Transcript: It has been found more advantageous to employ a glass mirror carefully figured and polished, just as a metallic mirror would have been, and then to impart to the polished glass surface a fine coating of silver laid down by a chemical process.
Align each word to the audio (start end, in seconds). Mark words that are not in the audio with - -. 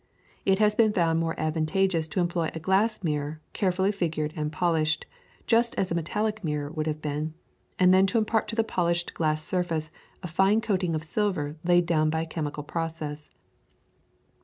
It 0.47 0.57
has 0.57 0.73
been 0.73 0.93
found 0.93 1.19
more 1.19 1.39
advantageous 1.39 2.07
to 2.07 2.19
employ 2.19 2.49
a 2.55 2.59
glass 2.59 3.03
mirror 3.03 3.39
carefully 3.53 3.91
figured 3.91 4.33
and 4.35 4.51
polished, 4.51 5.05
just 5.45 5.75
as 5.75 5.91
a 5.91 5.95
metallic 5.95 6.43
mirror 6.43 6.71
would 6.71 6.87
have 6.87 7.03
been, 7.03 7.35
and 7.77 7.93
then 7.93 8.07
to 8.07 8.17
impart 8.17 8.47
to 8.47 8.55
the 8.55 8.63
polished 8.63 9.13
glass 9.13 9.43
surface 9.45 9.91
a 10.23 10.27
fine 10.27 10.59
coating 10.59 10.95
of 10.95 11.03
silver 11.03 11.55
laid 11.63 11.85
down 11.85 12.09
by 12.09 12.21
a 12.23 12.25
chemical 12.25 12.63
process. 12.63 13.29